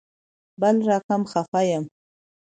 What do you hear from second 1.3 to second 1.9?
خفه یم